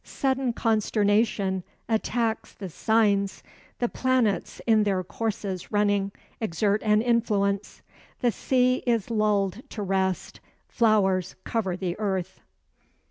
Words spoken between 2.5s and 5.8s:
the signs; the planets, in their courses